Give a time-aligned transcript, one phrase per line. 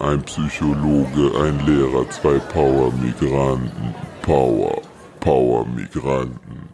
[0.00, 3.94] ein Psychologe, ein Lehrer, zwei Power-Migranten.
[4.22, 4.82] Power,
[5.20, 6.68] Power-Migranten.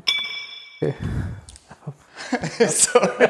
[2.68, 3.28] Sorry.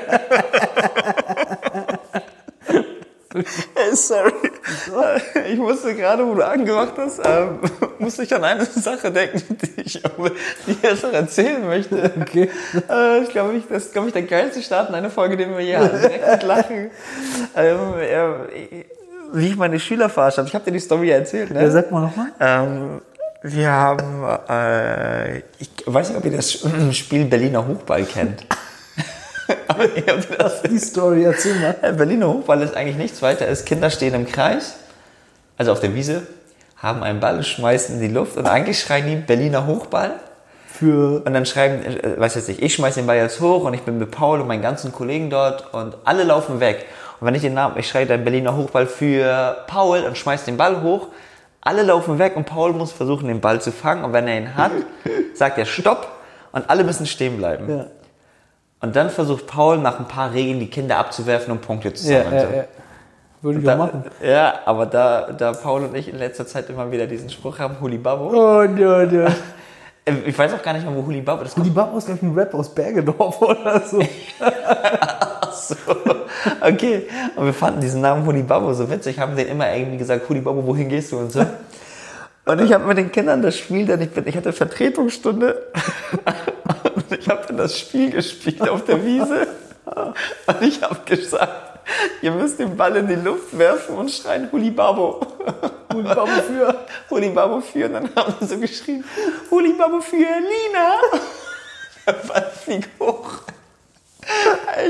[3.35, 3.43] Ey,
[3.97, 4.33] sorry.
[5.51, 7.59] Ich musste gerade, wo du angemacht hast, ähm,
[7.99, 10.01] musste ich an eine Sache denken, die ich
[10.83, 12.13] jetzt noch erzählen möchte.
[12.21, 12.49] Okay.
[12.89, 15.51] Äh, ich glaube, ich, das ist, glaube ich, der geilste Start in einer Folge, den
[15.51, 16.01] wir je hatten.
[16.01, 16.91] Direkt mit Lachen.
[17.57, 18.85] Ähm, äh,
[19.35, 20.49] wie ich meine Schüler verarscht habe.
[20.49, 21.63] Ich habe dir die Story erzählt, ne?
[21.63, 22.29] Ja, sag mal nochmal.
[22.41, 23.01] Ähm,
[23.43, 26.53] wir haben, äh, ich weiß nicht, ob ihr das
[26.93, 28.47] Spiel Berliner Hochball kennt.
[29.69, 31.77] Aber ihr habt das Die Story, erzähl mal.
[31.83, 34.77] äh, Berliner Hochball ist eigentlich nichts weiter als Kinder stehen im Kreis,
[35.59, 36.23] also auf der Wiese,
[36.77, 40.13] haben einen Ball, schmeißen in die Luft und eigentlich schreien die Berliner Hochball.
[40.67, 43.75] Für Und dann schreiben, äh, weiß jetzt nicht, ich schmeiß den Ball jetzt hoch und
[43.75, 46.87] ich bin mit Paul und meinen ganzen Kollegen dort und alle laufen weg.
[47.21, 50.57] Und wenn ich den Namen, ich schreie dann Berliner Hochball für Paul und schmeiß den
[50.57, 51.09] Ball hoch,
[51.61, 54.05] alle laufen weg und Paul muss versuchen, den Ball zu fangen.
[54.05, 54.73] Und wenn er ihn hat,
[55.35, 56.09] sagt er Stopp
[56.53, 57.69] und alle müssen stehen bleiben.
[57.79, 57.87] ja.
[58.81, 62.23] Und dann versucht Paul nach ein paar Regeln die Kinder abzuwerfen und Punkte zu Ja,
[62.25, 62.35] sammeln.
[62.43, 62.55] ja, So.
[62.57, 62.65] ja.
[63.41, 64.05] Würde ich auch Da, machen.
[64.23, 67.81] ja, aber da, da Paul und ich in letzter Zeit immer wieder diesen Spruch haben,
[67.81, 68.29] Hulibabo.
[68.35, 69.29] Oh, ja, ja.
[70.27, 71.75] Ich weiß auch gar nicht mehr, wo Hulibabo das Die kommt.
[71.75, 74.03] Babo ist, glaube ich, ein Rap aus Bergedorf oder so.
[75.55, 75.75] So.
[76.61, 77.09] Okay.
[77.37, 80.89] Und wir fanden diesen Namen Hulibabo so witzig, haben den immer irgendwie gesagt, Hulibabo, wohin
[80.89, 81.45] gehst du und so.
[82.47, 85.63] Und ich habe mit den Kindern das Spiel, dann ich bin, ich hatte Vertretungsstunde
[86.95, 89.47] und ich habe dann das Spiel gespielt auf der Wiese
[90.47, 91.79] und ich habe gesagt,
[92.21, 95.21] ihr müsst den Ball in die Luft werfen und schreien Hulibabo.
[95.95, 96.75] Und Babo für.
[97.11, 99.05] Hulibabo für, und dann haben sie so geschrien,
[99.51, 101.01] Hulibabo für Lina.
[102.07, 103.43] Der Ball fliegt hoch.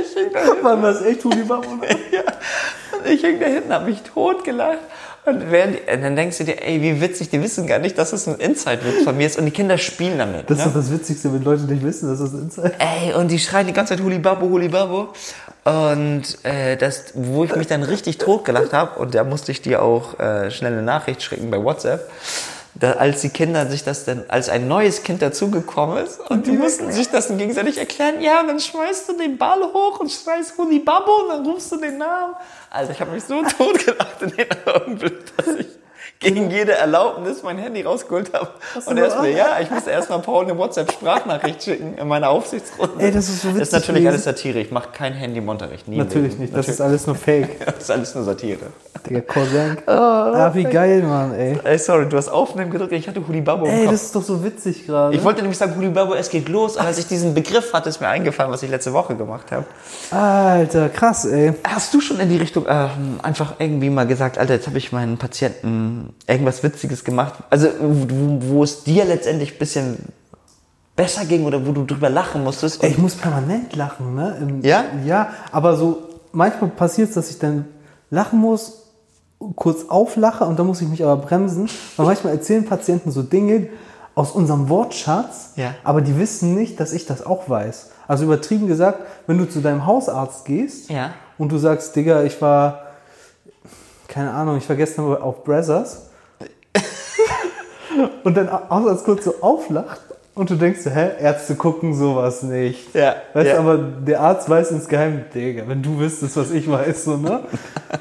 [0.00, 1.30] Ich hing da hinten, was echt ja.
[1.30, 4.78] Und ich hing da hinten, hab mich totgelacht.
[5.26, 8.12] Und, während und dann denkst du dir, ey, wie witzig, die wissen gar nicht, dass
[8.12, 9.38] es ein Inside-Witz von mir ist.
[9.38, 10.50] Und die Kinder spielen damit.
[10.50, 10.72] Das ist ne?
[10.72, 13.66] doch das Witzigste, wenn Leute nicht wissen, dass das ein Insight Ey, und die schreien
[13.66, 15.14] die ganze Zeit Hulibabo, Hulibabo.
[15.64, 19.80] Und äh, das, wo ich mich dann richtig totgelacht habe, und da musste ich dir
[19.82, 22.10] auch äh, schnell eine Nachricht schicken bei WhatsApp,
[22.74, 26.52] da, als die Kinder sich das dann, als ein neues Kind dazugekommen ist, und die
[26.52, 30.58] mussten sich das dann gegenseitig erklären, ja, dann schmeißt du den Ball hoch und schreist
[30.58, 32.34] Hulibabo und dann rufst du den Namen.
[32.70, 35.66] Alter, ich habe mich so totgelacht in den Augenblick, dass ich
[36.18, 38.48] gegen jede Erlaubnis mein Handy rausgeholt habe.
[38.86, 42.94] Und er ist mir, ja, ich musste erstmal Paul eine WhatsApp-Sprachnachricht schicken in meiner Aufsichtsrunde.
[42.98, 44.60] Ey, das ist so Das ist witzig natürlich alles Satire.
[44.60, 45.86] Ich mache kein Handy im Unterricht.
[45.86, 47.60] Nie Natürlich nicht, das ist alles nur Fake.
[47.66, 48.66] Das ist alles nur Satire.
[49.06, 49.76] Digga, Cousin.
[49.86, 51.58] ah, wie geil, Mann, ey.
[51.62, 52.92] Ey, sorry, du hast Aufnehmen gedrückt.
[52.92, 53.92] Ich hatte Hulibabo im Ey, Kopf.
[53.92, 55.14] das ist doch so witzig gerade.
[55.14, 56.76] Ich wollte nämlich sagen, Hulibabo, es geht los.
[56.76, 59.66] Aber als ich diesen Begriff hatte, ist mir eingefallen, was ich letzte Woche gemacht habe.
[60.10, 61.52] Alter, krass, ey.
[61.64, 64.92] Hast du schon in die Richtung ähm, einfach irgendwie mal gesagt, Alter, jetzt habe ich
[64.92, 67.34] meinen Patienten irgendwas Witziges gemacht?
[67.50, 69.96] Also, wo, wo es dir letztendlich ein bisschen
[70.96, 72.82] besser ging oder wo du drüber lachen musstest?
[72.82, 74.36] Ey, ich muss permanent lachen, ne?
[74.40, 74.84] Im, Ja?
[75.04, 77.64] Ja, aber so, manchmal passiert es, dass ich dann
[78.10, 78.83] lachen muss,
[79.56, 81.68] kurz auflache und dann muss ich mich aber bremsen.
[81.96, 83.68] Weil manchmal erzählen Patienten so Dinge
[84.14, 85.74] aus unserem Wortschatz, Ja.
[85.82, 87.90] aber die wissen nicht, dass ich das auch weiß.
[88.06, 91.10] Also übertrieben gesagt, wenn du zu deinem Hausarzt gehst Ja.
[91.38, 92.82] und du sagst, Digga, ich war,
[94.06, 96.10] keine Ahnung, ich war gestern auf Brazzers
[98.24, 100.00] und dein Hausarzt kurz so auflacht
[100.34, 102.94] und du denkst, hä, Ärzte gucken sowas nicht.
[102.94, 103.54] Ja, Weißt ja.
[103.54, 107.40] du, aber der Arzt weiß insgeheim, Digga, wenn du wüsstest, was ich weiß, so, ne?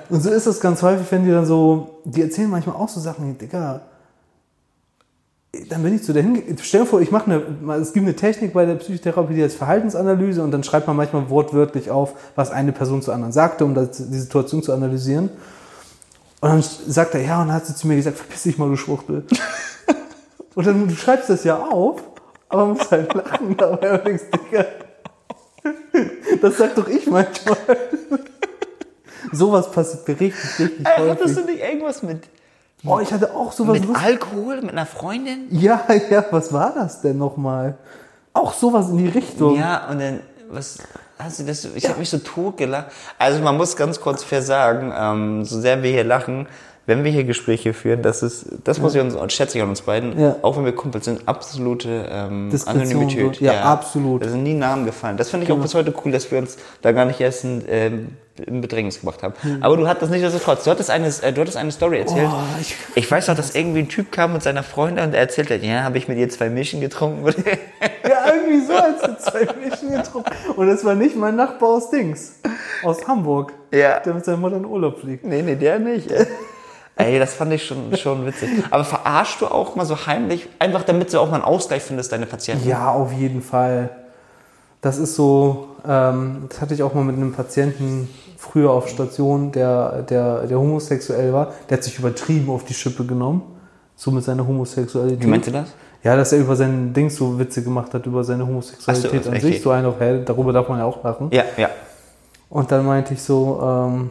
[0.10, 3.00] Und so ist das ganz häufig, wenn die dann so, die erzählen manchmal auch so
[3.00, 3.82] Sachen, Digga,
[5.70, 6.26] dann bin ich zu der.
[6.62, 9.56] Stell dir vor, ich mache eine, es gibt eine Technik bei der Psychotherapie, die heißt
[9.56, 13.76] Verhaltensanalyse und dann schreibt man manchmal wortwörtlich auf, was eine Person zur anderen sagte, um
[13.76, 15.30] das, die Situation zu analysieren.
[16.42, 18.68] Und dann sagt er, ja, und dann hat sie zu mir gesagt, verpiss dich mal,
[18.68, 19.26] du Schwuchtel.
[20.56, 22.02] und dann du schreibst das ja auf,
[22.50, 24.66] aber musst halt lachen dabei und denkst, Digga,
[26.42, 27.58] das sag doch ich manchmal.
[29.34, 31.12] Sowas passiert mir richtig, richtig Ey, häufig.
[31.12, 32.28] hattest du nicht irgendwas mit,
[32.86, 34.04] Oh, ich hatte auch sowas mit Lustiges.
[34.04, 35.48] Alkohol, mit einer Freundin?
[35.52, 37.78] Ja, ja, was war das denn nochmal?
[38.34, 39.58] Auch sowas in die Richtung.
[39.58, 40.20] Ja, und dann,
[40.50, 40.80] was
[41.18, 42.88] hast du das, ich habe mich so tot gelacht.
[43.18, 46.48] Also man muss ganz kurz fair sagen, ähm, so sehr wir hier lachen,
[46.86, 49.82] wenn wir hier Gespräche führen, das ist, das muss ich uns, schätze ich an uns
[49.82, 50.36] beiden, Ja.
[50.42, 53.36] auch wenn wir Kumpels sind, absolute ähm, Anonymität.
[53.38, 53.46] so.
[53.46, 54.24] Ja, absolut.
[54.26, 55.16] Da sind nie Namen gefallen.
[55.18, 57.64] Das finde ich auch bis heute cool, dass wir uns da gar nicht erst in,
[57.70, 58.08] ähm,
[58.46, 59.34] in Bedrängnis gebracht haben.
[59.62, 60.64] Aber du hattest nicht so trotz.
[60.66, 62.28] Du hattest eine, äh, du hattest eine Story erzählt.
[62.30, 65.20] Oh, ich- ich, weiß noch, dass irgendwie ein Typ kam mit seiner Freundin und er
[65.22, 67.24] erzählt hat, ja, habe ich mit ihr zwei Mischen getrunken.
[68.06, 70.30] Ja, irgendwie so, als wir zwei Mischen getrunken.
[70.58, 72.34] Und es war nicht mein Nachbar aus Dings.
[72.84, 73.54] Aus Hamburg.
[73.72, 74.00] Ja.
[74.02, 75.24] Der mit seiner Mutter in Urlaub fliegt.
[75.26, 76.10] Nee, nee, der nicht.
[76.96, 77.20] ey.
[77.20, 78.50] Das fand ich schon, schon witzig.
[78.70, 82.12] Aber verarschst du auch mal so heimlich, einfach damit du auch mal einen Ausgleich findest,
[82.12, 82.68] deine Patienten?
[82.68, 83.90] Ja, auf jeden Fall.
[84.82, 89.52] Das ist so, ähm, das hatte ich auch mal mit einem Patienten früher auf Station,
[89.52, 91.54] der, der, der homosexuell war.
[91.70, 93.42] Der hat sich übertrieben auf die Schippe genommen.
[93.96, 95.24] So mit seiner Homosexualität.
[95.24, 95.74] Wie meinst du das?
[96.04, 99.40] Ja, dass er über seinen Dings so Witze gemacht hat, über seine Homosexualität so, an
[99.40, 99.62] sich.
[99.62, 101.30] So ein auf, hey, darüber darf man ja auch lachen.
[101.32, 101.70] Ja, ja.
[102.50, 104.10] Und dann meinte ich so, ähm,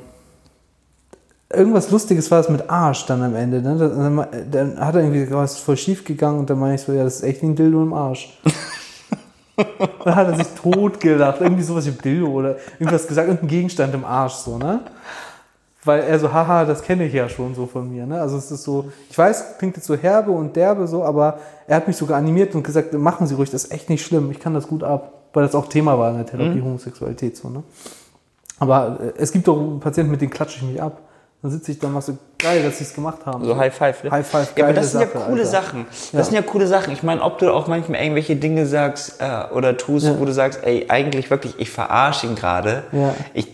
[1.52, 3.60] irgendwas Lustiges war es mit Arsch dann am Ende.
[3.62, 3.76] Ne?
[3.76, 7.04] Dann, dann, hat er irgendwie was voll schief gegangen und dann meinte ich so, ja,
[7.04, 8.38] das ist echt wie ein Dildo im Arsch.
[10.04, 11.40] dann hat er sich tot gelacht.
[11.40, 14.80] Irgendwie sowas wie Dildo oder irgendwas gesagt, irgendein Gegenstand im Arsch, so, ne?
[15.84, 18.20] Weil er so, haha, das kenne ich ja schon so von mir, ne?
[18.20, 21.76] Also es ist so, ich weiß, klingt jetzt so herbe und derbe so, aber er
[21.76, 24.38] hat mich sogar animiert und gesagt, machen Sie ruhig, das ist echt nicht schlimm, ich
[24.38, 25.12] kann das gut ab.
[25.32, 27.62] Weil das auch Thema war in der Therapie, Homosexualität, so, ne?
[28.58, 31.00] Aber äh, es gibt auch Patienten, mit denen klatsche ich mich ab.
[31.42, 33.44] Dann sitze ich da und so, geil, dass sie es gemacht haben.
[33.44, 34.04] So High Five.
[34.04, 34.12] Ne?
[34.12, 35.50] High Five, Ja, aber geile das sind ja Sache, coole Alter.
[35.50, 35.86] Sachen.
[35.90, 36.22] Das Ja.
[36.24, 36.92] sind ja coole Sachen.
[36.92, 40.20] Ich meine, ob du auch manchmal irgendwelche Dinge sagst äh, oder tust, Ja.
[40.20, 42.84] wo du sagst, ey, eigentlich wirklich, ich verarsche ihn gerade.
[42.92, 43.14] Ja.
[43.34, 43.48] Ich,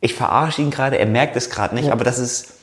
[0.00, 1.92] ich verarsche ihn gerade, er merkt es gerade nicht, Ja.
[1.92, 2.54] aber das ist,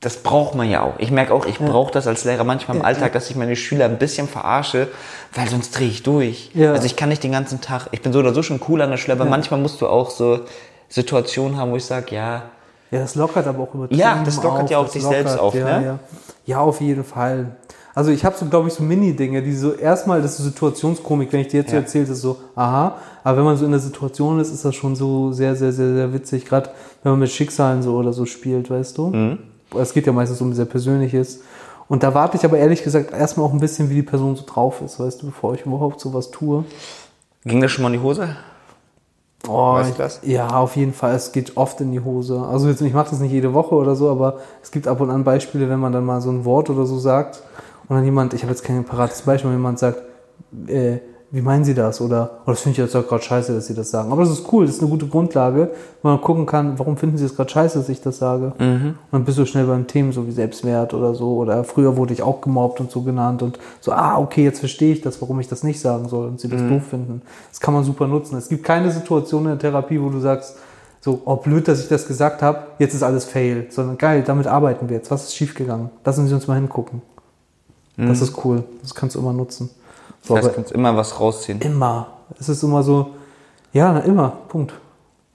[0.00, 0.94] das braucht man ja auch.
[0.98, 3.08] Ich merke auch, ich brauche das als Lehrer manchmal im Ja, Alltag, ja.
[3.14, 4.88] dass ich meine Schüler ein bisschen verarsche,
[5.34, 6.50] weil sonst drehe ich durch.
[6.54, 6.72] Ja.
[6.72, 8.90] Also ich kann nicht den ganzen Tag, ich bin so oder so schon cool an
[8.90, 10.40] der Schule, aber manchmal musst du auch so
[10.88, 12.42] Situationen haben, wo ich sage, ja,
[12.90, 15.38] Ja, das lockert aber auch übertrieben Ja, das lockert auf, ja auch das dich selbst
[15.38, 15.84] auf, ja, ne?
[15.84, 15.98] Ja.
[16.46, 17.56] ja, auf jeden Fall.
[17.94, 21.32] Also ich habe so, glaube ich, so Mini-Dinge, die so erstmal, das ist so Situationskomik,
[21.32, 21.82] wenn ich dir jetzt so Ja.
[21.82, 24.94] erzähle, ist so, aha, aber wenn man so in der Situation ist, ist das schon
[24.96, 26.70] so sehr, sehr, sehr, sehr witzig, gerade
[27.02, 29.08] wenn man mit Schicksalen so oder so spielt, weißt du?
[29.08, 29.38] Mhm.
[29.78, 31.42] Es geht ja meistens um sehr Persönliches.
[31.88, 34.44] Und da warte ich aber ehrlich gesagt erstmal auch ein bisschen, wie die Person so
[34.46, 36.64] drauf ist, weißt du, bevor ich überhaupt sowas tue.
[37.44, 38.36] ging das schon mal in die Hose?
[39.48, 40.20] Oh, Weißt du das?
[40.22, 41.14] Ja, auf jeden Fall.
[41.14, 42.40] Es geht oft in die Hose.
[42.42, 45.10] Also jetzt, ich mache das nicht jede Woche oder so, aber es gibt ab und
[45.10, 47.42] an Beispiele, wenn man dann mal so ein Wort oder so sagt
[47.88, 50.02] und dann jemand, ich habe jetzt kein parates Beispiel, wenn jemand sagt,
[50.66, 50.98] äh,
[51.32, 52.00] wie meinen Sie das?
[52.00, 54.10] Oder, oh, das finde ich jetzt auch gerade scheiße, dass Sie das sagen.
[54.10, 55.70] Aber das ist cool, das ist eine gute Grundlage,
[56.02, 58.52] wo man gucken kann, warum finden Sie es gerade scheiße, dass ich das sage?
[58.88, 61.36] Und dann bist du schnell beim Themen so wie Selbstwert oder so.
[61.36, 64.92] Oder früher wurde ich auch gemobbt und so genannt und so, ah, okay, jetzt verstehe
[64.92, 67.22] ich das, warum ich das nicht sagen soll und Sie das doof finden.
[67.50, 68.36] Das kann man super nutzen.
[68.36, 70.56] Es gibt keine Situation in der Therapie, wo du sagst,
[71.00, 73.66] so, oh blöd, dass ich das gesagt habe, jetzt ist alles fail.
[73.70, 75.10] Sondern geil, damit arbeiten wir jetzt.
[75.10, 75.90] Was ist schiefgegangen?
[76.04, 77.02] Lassen Sie uns mal hingucken.
[77.96, 78.64] Das ist cool.
[78.82, 79.70] Das kannst du immer nutzen.
[80.22, 81.60] So, Das heißt, kannst immer was rausziehen.
[81.60, 82.08] immer.
[82.38, 83.14] Es ist immer so,
[83.72, 84.38] ja, immer.
[84.48, 84.74] Punkt.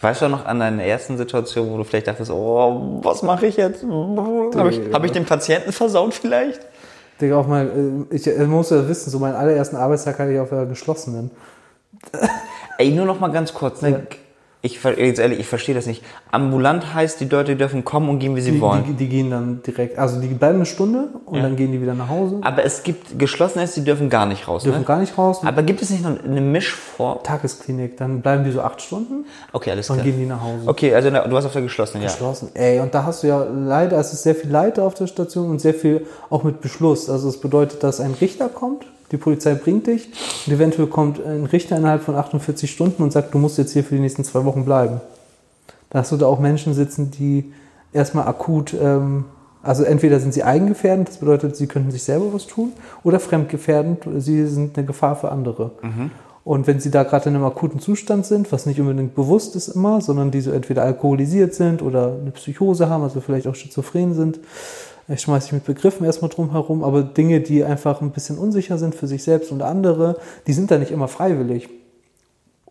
[0.01, 3.57] Weißt du noch an deiner ersten Situation, wo du vielleicht dachtest, oh, was mache ich
[3.57, 3.83] jetzt?
[3.83, 6.59] Habe ich, hab ich den Patienten versaut vielleicht?
[7.19, 10.39] Digga, auch mal, äh, ich äh, muss ja wissen, so meinen allerersten Arbeitstag hatte ich
[10.39, 11.31] auf der geschlossenen.
[12.77, 13.81] Ey, nur noch mal ganz kurz.
[13.81, 13.89] Ne?
[13.89, 13.99] Ja.
[14.61, 16.01] Ich, jetzt ehrlich, ich verstehe das nicht.
[16.31, 18.83] Ambulant heißt, die Leute dürfen kommen und gehen, wie sie Die, wollen.
[18.83, 21.43] die, die gehen dann direkt, also die bleiben eine Stunde und Ja.
[21.43, 22.39] dann gehen die wieder nach Hause.
[22.41, 24.63] Aber es gibt geschlossene, die dürfen gar nicht raus.
[24.63, 24.85] Dürfen Ne?
[24.85, 25.41] gar nicht raus.
[25.45, 27.19] Aber gibt es nicht noch eine Mischform?
[27.21, 29.99] Tagesklinik, dann bleiben die so acht Stunden Okay, alles klar.
[29.99, 30.63] gehen die nach Hause.
[30.67, 32.09] Okay, also du warst auf der geschlossenen, ja.
[32.09, 32.49] Geschlossen.
[32.55, 35.51] Ey, und da hast du ja leider, es ist sehr viel Leiter auf der Station
[35.51, 37.07] und sehr viel auch mit Beschluss.
[37.07, 40.09] Also es bedeutet, dass ein Richter kommt, die Polizei bringt dich
[40.45, 43.83] und eventuell kommt ein Richter innerhalb von 48 Stunden und sagt, du musst jetzt hier
[43.83, 45.01] für die nächsten zwei Wochen bleiben.
[45.89, 47.53] Da hast du da auch Menschen sitzen, die
[47.93, 49.25] erstmal akut, ähm,
[49.63, 54.07] also entweder sind sie eigengefährdend, das bedeutet, sie könnten sich selber was tun, oder fremdgefährdend,
[54.17, 55.71] sie sind eine Gefahr für andere.
[56.43, 59.67] Und wenn sie da gerade in einem akuten Zustand sind, was nicht unbedingt bewusst ist
[59.69, 64.13] immer, sondern die so entweder alkoholisiert sind oder eine Psychose haben, also vielleicht auch schizophren
[64.13, 64.39] sind,
[65.07, 68.77] ich schmeiße mich mit Begriffen erstmal drum herum, aber Dinge, die einfach ein bisschen unsicher
[68.77, 71.69] sind für sich selbst und andere, die sind da nicht immer freiwillig.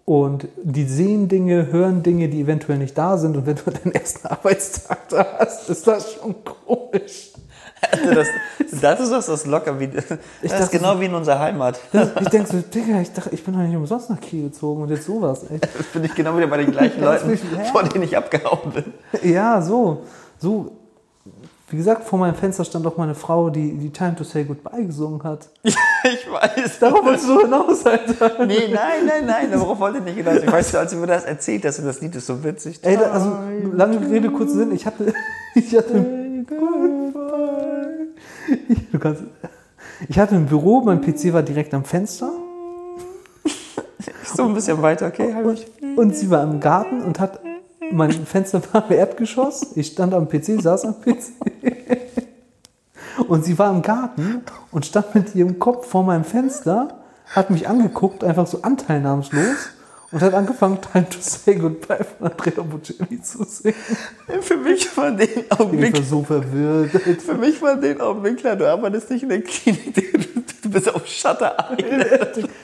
[0.06, 3.36] Und die sehen Dinge, hören Dinge, die eventuell nicht da sind.
[3.38, 7.30] Und wenn du deinen ersten Arbeitstag da hast, ist das schon komisch.
[7.90, 8.28] Also das,
[8.80, 9.88] das ist das, das locker wie.
[9.88, 10.04] Das
[10.42, 11.78] ist dachte, genau wie in unserer Heimat.
[12.20, 14.90] Ich denke so, Digga, ich dachte, ich bin doch nicht umsonst nach Kiel gezogen und
[14.90, 15.44] jetzt sowas.
[15.50, 15.58] Ey.
[15.60, 17.40] Das bin ich genau wieder bei den gleichen Leuten, ich-
[17.72, 18.84] vor denen ich abgehauen bin.
[19.30, 20.02] Ja, so.
[20.38, 20.72] So.
[21.74, 24.84] Wie gesagt, vor meinem Fenster stand doch meine Frau, die die Time to Say Goodbye
[24.84, 25.48] gesungen hat.
[26.04, 26.78] Ich weiß.
[26.78, 28.44] Darauf wolltest du hinaus, Alter.
[28.46, 30.36] Nee, nein, nein, nein, darauf wollte ich nicht hinaus.
[30.36, 32.78] Ich weiß, als du mir das erzählt hast, und das Lied ist so witzig.
[32.82, 33.38] Ey, da, also,
[33.72, 34.72] lange Rede, kurzer Sinn.
[34.72, 35.12] Ich hatte,
[35.56, 36.44] ich hatte,
[38.68, 39.22] ich, du kannst,
[40.08, 42.30] ich hatte ein Büro, mein PC war direkt am Fenster
[44.22, 45.34] so ein bisschen weiter, okay?
[45.34, 45.66] Hab ich.
[45.96, 47.40] und sie war im Garten und hat,
[47.92, 49.72] mein Fenster war im Erdgeschoss.
[49.76, 51.32] Ich stand am PC, saß am PC.
[53.28, 57.68] Und sie war im Garten und stand mit ihrem Kopf vor meinem Fenster, hat mich
[57.68, 59.70] angeguckt, einfach so anteilnahmslos
[60.10, 63.74] und hat angefangen, Time to Say Goodbye von Andrea Bocelli zu singen.
[64.40, 66.90] Für mich war den Ich Augenblick, war so verwirrt.
[67.22, 70.94] für mich war den Augenblick klar, du arbeitest nicht in der Klinik, du, du bist
[70.94, 72.48] auf Shutter Island.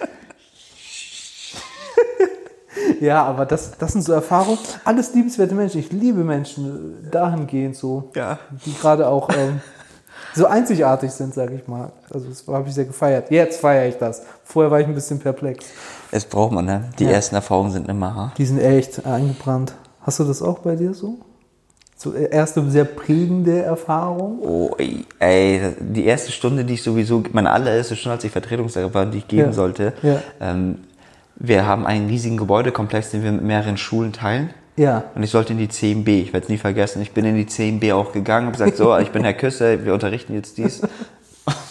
[3.01, 4.59] Ja, aber das, das sind so Erfahrungen.
[4.85, 5.81] Alles liebenswerte Menschen.
[5.81, 8.39] Ich liebe Menschen dahingehend so, Ja.
[8.65, 9.61] die gerade auch ähm,
[10.35, 11.93] so einzigartig sind, sage ich mal.
[12.13, 13.31] Also das habe ich sehr gefeiert.
[13.31, 14.23] Jetzt feiere ich das.
[14.45, 15.67] Vorher war ich ein bisschen perplex.
[16.11, 16.85] Das braucht man, ne?
[16.99, 17.11] Die Ja.
[17.13, 18.39] ersten Erfahrungen sind immer hart.
[18.39, 19.75] Die sind echt eingebrannt.
[20.03, 21.19] Hast du das auch bei dir so?
[21.97, 24.39] So äh, erste sehr prägende Erfahrung?
[24.41, 28.93] Oh, ey, ey, die erste Stunde, die ich sowieso, meine allererste Stunde, als ich Vertretungslehrer
[28.95, 29.53] war, die ich geben Ja.
[29.53, 30.17] sollte, Ja.
[30.41, 30.79] ähm,
[31.40, 34.50] wir haben einen riesigen Gebäudekomplex, den wir mit mehreren Schulen teilen.
[34.76, 35.04] Ja.
[35.14, 36.09] Und ich sollte in die 10b.
[36.23, 37.00] Ich werde es nie vergessen.
[37.02, 39.94] Ich bin in die 10b auch gegangen und gesagt, so, ich bin Herr Küsse, wir
[39.94, 40.82] unterrichten jetzt dies.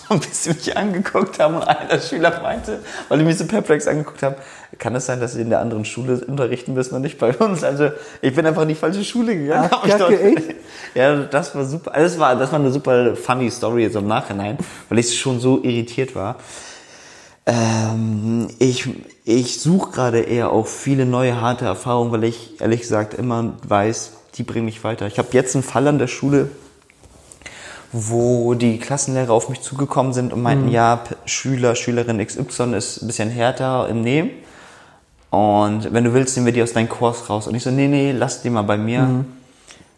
[0.10, 3.46] Und bis sie mich angeguckt haben und einer der Schüler meinte, weil die mich so
[3.46, 4.34] perplex angeguckt haben,
[4.80, 7.64] kann es sein, dass sie in der anderen Schule unterrichten müssen und nicht bei uns?
[7.64, 9.70] Also ich bin einfach in die falsche Schule gegangen.
[9.72, 10.14] Ach, dort-?
[10.96, 11.94] Ja, das war super.
[11.94, 14.58] Also Das war, das war eine super funny Story jetzt im Nachhinein,
[14.90, 16.38] weil ich schon so irritiert war.
[17.50, 18.88] Ähm, ich
[19.26, 24.12] ich suche gerade eher auch viele neue harte Erfahrungen, weil ich ehrlich gesagt immer weiß,
[24.36, 25.08] die bringen mich weiter.
[25.08, 26.50] Ich habe jetzt einen Fall an der Schule,
[27.92, 33.02] wo die Klassenlehrer auf mich zugekommen sind und meinten, ja, P- Schüler, Schülerin XY ist
[33.02, 34.30] ein bisschen härter im Nehmen.
[35.32, 37.48] Und wenn du willst, nehmen wir die aus deinem Kurs raus.
[37.48, 39.26] Und ich so, nee, nee, lass die mal bei mir.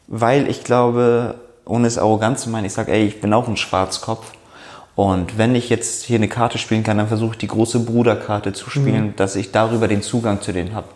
[0.08, 3.56] Weil ich glaube, ohne es arrogant zu meinen, ich sag, ey, ich bin auch ein
[3.58, 4.32] Schwarzkopf.
[5.02, 8.54] Und wenn ich jetzt hier eine Karte spielen kann, dann versuche ich die große Bruderkarte
[8.54, 10.88] zu spielen, dass ich darüber den Zugang zu denen habe.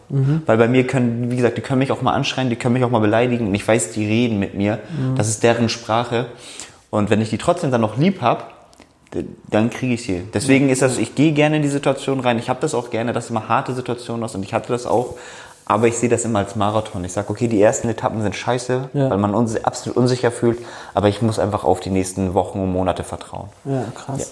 [0.46, 2.84] Weil bei mir können, wie gesagt, die können mich auch mal anschreien, die können mich
[2.84, 4.78] auch mal beleidigen und ich weiß, die reden mit mir.
[5.16, 6.28] Das ist deren Sprache.
[6.92, 8.54] Und wenn ich die trotzdem dann noch lieb hab,
[9.16, 10.22] d- dann kriege ich sie.
[10.34, 12.38] Deswegen ist das, ich gehe gerne in die Situation rein.
[12.38, 15.16] Ich habe das auch gerne, dass immer harte Situationen aus und ich hatte das auch.
[15.68, 17.04] Aber ich sehe das immer als Marathon.
[17.06, 19.10] Ich sage, okay, die ersten Etappen sind scheiße, Ja.
[19.10, 20.60] weil man uns absolut unsicher fühlt.
[20.94, 23.50] Aber ich muss einfach auf die nächsten Wochen und Monate vertrauen.
[23.64, 24.32] Ja, krass.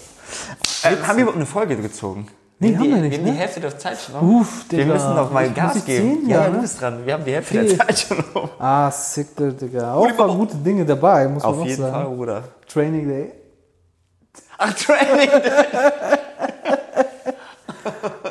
[0.83, 2.27] Äh, haben wir überhaupt eine Folge gezogen?
[2.59, 3.31] Nee, haben die, wir nicht, haben ne?
[3.31, 4.41] die Hälfte der Zeit schon um.
[4.41, 4.93] Uff, Wir Digga.
[4.93, 6.19] müssen noch mal Ich- Gas geben.
[6.19, 6.29] ziehen?
[6.29, 6.61] Ja, Ja, ja, du ne?
[6.61, 7.05] bist dran.
[7.05, 7.67] Wir haben die Hälfte Okay.
[7.67, 8.49] der Zeit schon um.
[8.59, 9.95] Ah, sick, Digga.
[9.95, 11.93] Auch paar gute Dinge dabei, muss man Auf auch jeden sagen.
[11.93, 12.43] Fall, Bruder.
[12.71, 13.31] Training Day.
[14.59, 15.29] Ach, Training.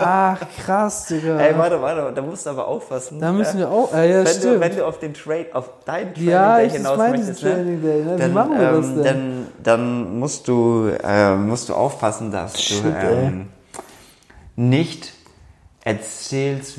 [0.05, 1.39] Ach, krass, Digga.
[1.39, 3.21] Ey, warte, warte, da musst du aber aufpassen.
[3.21, 3.93] da müssen wir auch.
[3.93, 4.61] Äh, ja, wenn, du, stimmt.
[4.61, 8.15] wenn du auf den Trade, auf deinen Training Ja, Day hinaus möchtest, Training Day, ne?
[8.17, 9.05] Wie dann, machen wir das ähm, denn?
[9.05, 13.49] Dann, dann musst du, äh, musst du aufpassen, dass Shit, du ähm,
[14.57, 15.13] nicht
[15.85, 16.79] erzählst,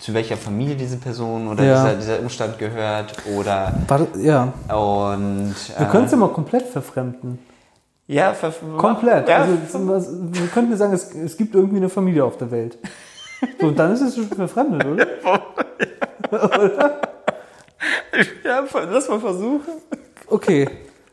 [0.00, 1.84] zu welcher Familie diese Person oder Ja.
[1.84, 4.52] dieser, dieser Umstand gehört oder Warte, ja.
[4.74, 7.38] und Wir äh, können es ja mal komplett verfremden.
[8.10, 8.34] Ja,
[8.76, 9.28] Komplett.
[9.28, 9.54] Ja, Also,
[10.32, 12.78] wir könnten ja sagen, es, es gibt irgendwie eine Familie auf der Welt.
[13.60, 15.06] So, und dann ist es schon verfremdet, oder?
[18.44, 19.60] ja, lass mal versuchen.
[20.26, 20.68] Okay.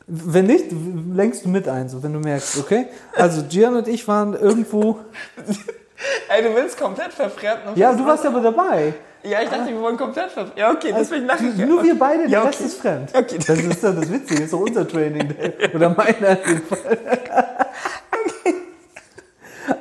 [0.08, 0.66] Wenn nicht,
[1.14, 2.88] lenkst du mit ein, so wenn du merkst, okay?
[3.14, 5.00] Also Gian und ich waren irgendwo.
[6.30, 7.76] Ey, du willst komplett verfremden.
[7.76, 8.94] Ja, du warst aber dabei.
[9.24, 10.58] Ja, ich dachte, wir wollen komplett verfremden.
[10.58, 11.58] Ja, okay, deswegen lache ich.
[11.58, 12.48] Nur wir beide, der Ja, okay.
[12.50, 13.10] Rest ist fremd.
[13.14, 13.38] Okay.
[13.46, 15.34] Das ist doch das Witzige, das ist doch unser Training.
[15.74, 16.98] Oder meiner in dem Fall.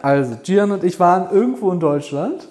[0.03, 2.49] Also, Gian und ich waren irgendwo in Deutschland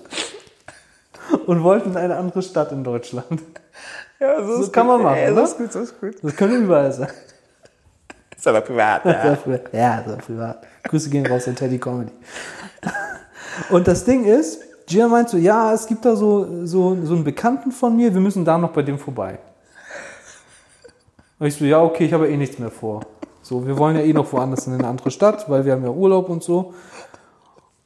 [1.45, 3.41] und wollten in eine andere Stadt in Deutschland.
[4.19, 5.43] Ja, so, Das kann man machen, Ey, so oder?
[5.43, 6.15] ist gut, so ist gut.
[6.21, 7.09] Das könnte überall sein.
[8.37, 9.37] Ist aber privat, ja.
[9.73, 10.65] Ja, so privat.
[10.83, 12.11] Grüße gehen raus an Teddy Comedy.
[13.69, 17.23] Und das Ding ist, Gian meint so, ja, es gibt da so, so, so einen
[17.23, 19.39] Bekannten von mir, wir müssen da noch bei dem vorbei.
[21.39, 23.01] Und ich so, ja, okay, ich habe eh nichts mehr vor.
[23.41, 25.89] So, wir wollen ja eh noch woanders in eine andere Stadt, weil wir haben ja
[25.89, 26.73] Urlaub und so.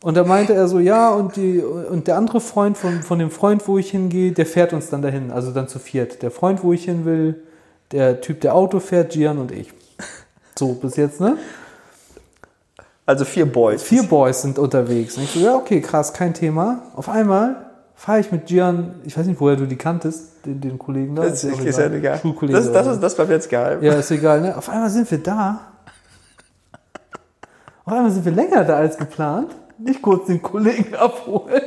[0.01, 3.31] Und da meinte er so, ja, und, die, und der andere Freund von, von dem
[3.31, 6.21] Freund, wo ich hingehe, der fährt uns dann dahin, also dann zu viert.
[6.21, 7.43] Der Freund, wo ich hin will,
[7.91, 9.73] der Typ, der Auto fährt, Gian und ich.
[10.57, 11.37] So, bis jetzt, ne?
[13.09, 13.81] Also vier Boys.
[13.81, 15.17] Vier Boys sind unterwegs.
[15.17, 16.83] Und ich so, ja, okay, krass, kein Thema.
[16.95, 20.77] Auf einmal fahre ich mit Gian, ich weiß nicht, woher du die kanntest, den, den
[20.77, 21.23] Kollegen da.
[21.23, 22.19] Das ist, ist ja egal.
[22.19, 23.81] Schulkollege Das, das, ist, das bleibt jetzt geheim.
[23.81, 24.55] ja, ist egal, ne?
[24.55, 25.59] Auf einmal sind wir da.
[27.83, 29.55] Auf einmal sind wir länger da als geplant.
[29.79, 31.63] Nicht kurz den Kollegen abholen.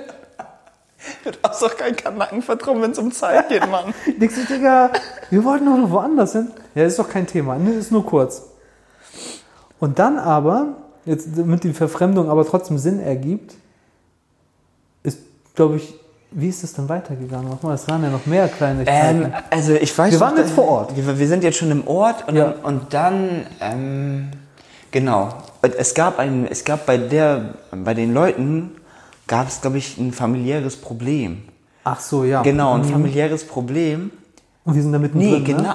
[1.24, 3.92] Du hast doch keinen Kanackenvertrauen, wenn es um Zeit geht, Mann.
[4.30, 4.92] So, Digga,
[5.28, 6.52] wir wollten doch noch woanders hin.
[6.76, 7.72] Ja, ist doch kein Thema, ne?
[7.72, 8.44] ist nur kurz.
[9.80, 13.54] Und dann aber, jetzt damit die Verfremdung aber trotzdem Sinn ergibt,
[15.02, 15.18] ist,
[15.54, 15.94] glaube ich,
[16.30, 17.48] wie ist es dann weitergegangen?
[17.50, 20.66] Nochmal, es waren ja noch mehr kleine Ähm, also ich weiß Wir waren jetzt vor
[20.66, 20.96] Ort.
[20.96, 22.54] Wir, wir sind jetzt schon im Ort und, Ja.
[22.54, 24.28] dann, und dann, ähm,
[24.90, 25.28] genau.
[25.60, 28.70] Es gab ein, es gab bei der, bei den Leuten
[29.26, 31.42] gab es, glaube ich, ein familiäres Problem.
[31.84, 32.42] Ach so, ja.
[32.42, 32.84] Genau, ein Mhm.
[32.86, 34.10] familiäres Problem.
[34.64, 35.44] Und wir sind da mittendrin, Nee, ne?
[35.44, 35.74] genau.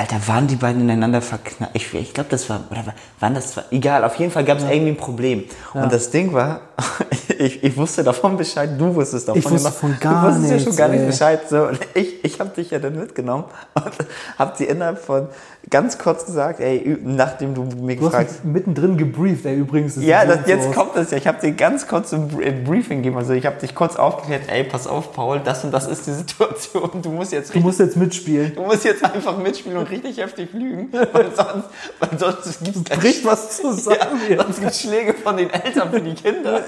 [0.00, 1.72] Alter, waren die beiden ineinander verknallt?
[1.74, 4.56] Ich, ich glaube, das war, oder war- waren das, zwei- egal, auf jeden Fall gab
[4.56, 5.44] es irgendwie ein Problem.
[5.74, 6.62] Und das Ding war,
[7.38, 10.54] ich, ich wusste davon Bescheid, du wusstest davon Ich wusste von gar Du wusstest ja
[10.56, 11.06] nichts, schon gar nicht ey.
[11.06, 11.40] Bescheid.
[11.50, 13.84] So, und ich ich habe dich ja dann mitgenommen und
[14.38, 15.28] habe dir innerhalb von
[15.68, 19.94] ganz kurz gesagt, ey, nachdem du mir Du hast gefragt mich mittendrin gebrieft, ey, übrigens.
[19.96, 20.74] das ja, das, so jetzt aus.
[20.74, 21.18] kommt es ja.
[21.18, 23.16] Ich habe dir ganz kurz ein ein Briefing gegeben.
[23.18, 26.12] Also ich habe dich kurz aufgeklärt, ey, pass auf, Paul, das und das ist die
[26.14, 26.90] Situation.
[27.02, 28.54] Du musst jetzt Du richtig, musst jetzt mitspielen.
[28.54, 32.98] du musst jetzt einfach mitspielen und richtig heftig lügen, weil sonst, weil sonst gibt es
[32.98, 36.62] Bricht was zusammen ja, sonst gibt's Schläge von den Eltern für die Kinder.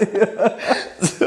[1.01, 1.27] So.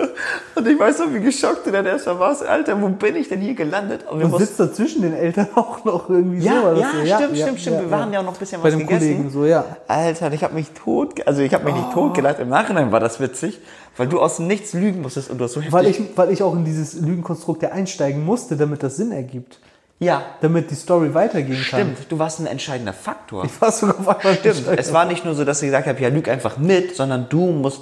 [0.55, 2.43] Und ich weiß noch, wie geschockt du dann erstmal warst.
[2.45, 4.05] Alter, wo bin ich denn hier gelandet?
[4.09, 6.79] Und wir Und sitzt da zwischen den Eltern auch noch irgendwie ja, so.
[6.79, 7.79] ja, das- stimmt, stimmt, stimmt.
[7.81, 9.07] wir waren ja auch noch ein bisschen Bei was den gegessen.
[9.15, 9.65] Kollegen so, ja.
[9.87, 12.39] Alter, ich habe mich tot, also ich habe mich nicht tot gelacht.
[12.39, 13.59] Im Nachhinein war das witzig,
[13.97, 15.73] weil du aus dem Nichts lügen musstest und du hast so heftig.
[15.73, 19.59] Weil ich, weil ich auch in dieses Lügenkonstrukt ja einsteigen musste, damit das Sinn ergibt.
[19.99, 21.81] ja, Damit die Story weitergehen kann.
[21.95, 21.97] stimmt.
[22.11, 23.45] Du warst ein entscheidender Faktor.
[23.45, 24.67] Ich war sogar auf einmal Stimmt.
[24.77, 27.45] Es war nicht nur so, dass ich gesagt habe, ja, lüg einfach mit, sondern du
[27.47, 27.81] musst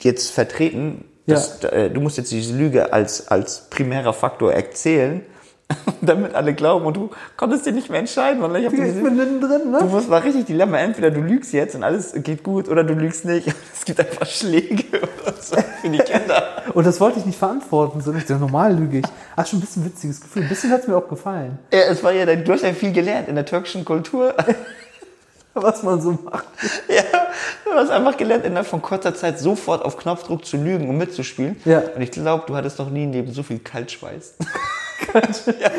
[0.00, 5.22] jetzt vertreten, dass, äh, du musst jetzt diese Lüge als, als primärer Faktor erzählen,
[6.00, 9.16] damit alle glauben und du konntest dir nicht mehr entscheiden, weil ich Ich diese bin
[9.16, 9.84] mittendrin, Du ne?
[9.84, 10.78] musst war richtig Dilemma.
[10.78, 13.46] Entweder du lügst jetzt und alles geht gut oder du lügst nicht.
[13.72, 14.84] Es gibt einfach Schläge
[15.22, 16.42] oder so für die Kinder.
[16.74, 19.06] Und das wollte ich nicht verantworten, sondern ich dachte, normal lüge ich.
[19.36, 20.42] Ach, schon ein bisschen witziges Gefühl.
[20.42, 22.92] Ein bisschen hat es mir auch gefallen, Ja, es war ja, du hast ja viel
[22.92, 24.34] gelernt in der türkischen Kultur.
[25.54, 26.46] was man so macht.
[26.88, 27.02] ja,
[27.64, 31.56] du hast einfach gelernt, innerhalb von kurzer Zeit sofort auf Knopfdruck zu lügen und mitzuspielen.
[31.64, 31.82] Ja.
[31.94, 34.36] Und ich glaube, du hattest noch nie in Leben so viel Kaltschweiß.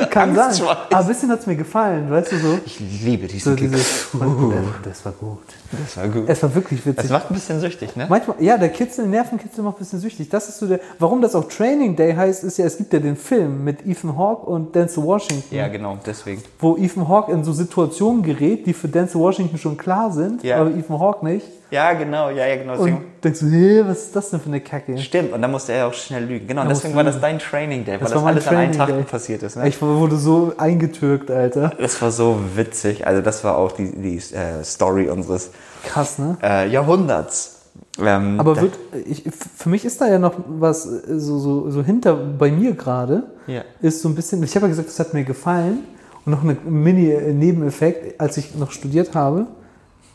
[0.10, 0.46] Kann sein.
[0.46, 0.78] Angstschweiß.
[0.92, 2.60] Aber ein bisschen hat es mir gefallen, weißt du so?
[2.66, 3.72] Ich liebe diesen So Kick.
[3.72, 4.08] dieses,
[4.84, 5.38] das war gut.
[5.74, 6.24] Das war gut.
[6.30, 7.10] Es war wirklich Das witzig.
[7.12, 8.06] macht ein bisschen süchtig, ne?
[8.10, 10.30] Manchmal, ja, der Kitzel, Nervenkitzel macht ein bisschen süchtig.
[10.30, 13.00] Das ist so der, warum das auch Training Day heißt, ist ja, es gibt ja
[13.00, 16.42] den Film mit Ethan Hawke und Denzel Washington, Ja, genau, deswegen.
[16.60, 20.58] wo Ethan Hawke in so Situationen gerät, die für Denzel Washington schon klar sind, Ja.
[20.62, 21.46] aber Ethan Hawke nicht.
[21.70, 22.74] Ja, genau, ja, ja, genau.
[22.74, 23.06] Und Deswegen.
[23.24, 24.98] denkst du, hey, was ist das denn für eine Kacke?
[24.98, 26.46] Stimmt, und dann musste er auch schnell lügen.
[26.46, 28.56] Genau, Er deswegen war das dein Training Day, weil Das das, war mein alles an
[28.58, 29.04] einem Training Tag Day.
[29.12, 29.58] Passiert ist.
[29.58, 29.68] Ne?
[29.68, 31.74] Ich wurde so eingetürkt, Alter.
[31.78, 33.06] Das war so witzig.
[33.06, 35.52] Also das war auch die, die äh, Story unseres
[35.84, 36.38] Krass, ne?
[36.42, 37.58] äh, Jahrhunderts.
[38.00, 39.24] Ähm, Aber wird, ich,
[39.56, 43.24] für mich ist da ja noch was äh, so, so, so hinter bei mir gerade.
[43.48, 43.64] Ja.
[43.82, 45.80] Ist so ein bisschen, ich habe ja gesagt, das hat mir gefallen.
[46.26, 49.48] Und noch ein Mini-Nebeneffekt, als ich noch studiert habe,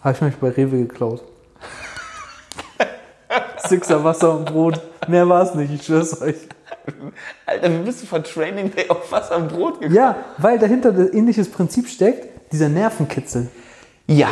[0.02, 1.22] habe ich mich bei Rewe geklaut.
[3.68, 4.80] Sixer Wasser und Brot.
[5.08, 6.36] Mehr war es nicht, ich schwör's euch.
[7.46, 9.94] Alter, wie bist du von Training Day auf Wasser und Brot gekommen?
[9.94, 13.48] Ja, weil dahinter ein ähnliches Prinzip steckt, dieser Nervenkitzel.
[14.06, 14.28] Ja.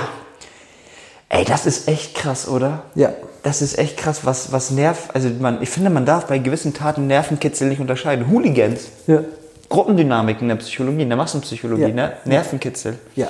[1.28, 2.82] Ey, das ist echt krass, oder?
[2.94, 3.12] Ja.
[3.42, 6.72] Das ist echt krass, was, was Nerv, also man, ich finde, man darf bei gewissen
[6.74, 8.30] Taten Nervenkitzel nicht unterscheiden.
[8.30, 9.20] Hooligans, Ja.
[9.68, 11.88] Gruppendynamik in der Psychologie, in der Massenpsychologie, Ja.
[11.88, 12.12] ne?
[12.24, 12.98] Nervenkitzel.
[13.16, 13.28] Ja,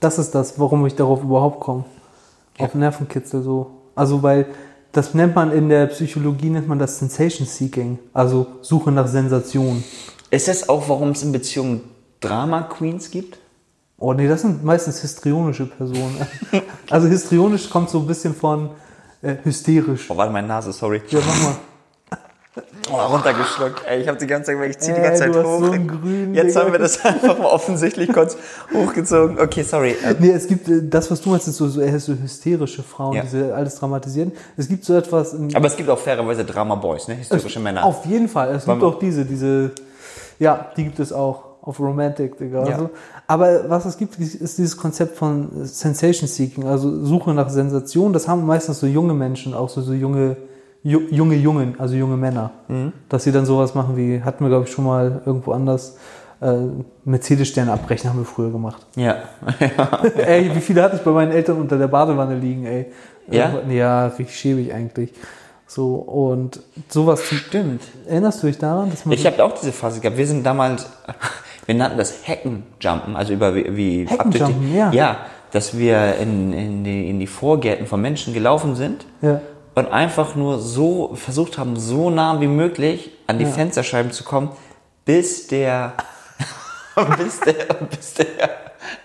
[0.00, 1.84] das ist das, warum ich darauf überhaupt komme.
[2.58, 3.70] Auf Nervenkitzel so.
[3.94, 4.46] Also weil
[4.92, 9.84] das nennt man in der Psychologie nennt man das Sensation Seeking, also Suche nach Sensation.
[10.30, 11.82] Ist das auch, warum es in Beziehungen
[12.20, 13.38] Drama Queens gibt?
[13.98, 16.26] Oh nee, das sind meistens histrionische Personen.
[16.90, 18.70] Also histrionisch kommt so ein bisschen von
[19.20, 20.10] äh, hysterisch.
[20.10, 21.02] Oh, warte, meine Nase, sorry.
[21.10, 21.56] Ja, mach mal.
[22.92, 23.82] Oh, runtergeschluckt.
[23.88, 25.58] Ey, ich habe die ganze Zeit, ich zieh die ganze Zeit hoch.
[25.60, 26.60] so grünen, Jetzt Digga.
[26.64, 28.36] haben wir das einfach mal offensichtlich kurz
[28.72, 29.38] hochgezogen.
[29.38, 29.94] Okay, sorry.
[30.04, 32.82] Ähm, Nee, es gibt äh, das, was du meinst, ist so, so, eher so hysterische
[32.82, 33.22] Frauen, Ja.
[33.24, 34.32] die alles dramatisieren.
[34.56, 35.34] Es gibt so etwas.
[35.54, 37.18] Aber es gibt auch fairerweise Drama Boys, ne?
[37.18, 37.84] Hysterische Männer.
[37.84, 38.54] Auf jeden Fall.
[38.54, 39.72] Es gibt auch diese, diese,
[40.38, 42.64] ja, die gibt es auch auf Romantic, Digga.
[42.66, 42.72] Ja.
[42.74, 42.90] Also,
[43.26, 48.12] aber was es gibt, ist dieses Konzept von Sensation Seeking, also Suche nach Sensation.
[48.14, 50.34] Das haben meistens so junge Menschen, auch so, so junge, ju,
[50.82, 52.50] junge Jungen, also junge Männer.
[52.68, 52.92] Mhm.
[53.08, 55.98] Dass sie dann sowas machen wie, hatten wir glaube ich schon mal irgendwo anders,
[56.40, 56.54] äh,
[57.04, 58.86] Mercedes-Sterne abbrechen, haben wir früher gemacht.
[58.96, 59.16] Ja.
[60.16, 62.86] ey, wie viele hatte ich bei meinen Eltern unter der Badewanne liegen, ey.
[63.30, 63.60] Ja?
[63.68, 65.12] Ja, richtig schäbig eigentlich.
[65.66, 67.22] So, und sowas.
[67.22, 67.82] Stimmt.
[68.06, 68.90] Erinnerst du dich daran?
[68.90, 70.16] Dass man Ich habe auch diese Phase gehabt.
[70.16, 70.88] Wir sind damals,
[71.66, 74.90] wir nannten das Heckenjumpen, also über wie, Heckenjumpen, ja.
[74.92, 75.16] Ja,
[75.52, 79.40] dass wir in, in, die, in die Vorgärten von Menschen gelaufen sind Ja.
[79.78, 84.50] Und einfach nur so versucht haben, so nah wie möglich an die Fensterscheiben zu kommen,
[85.04, 85.92] bis der,
[87.16, 87.52] bis der,
[87.88, 88.26] bis der,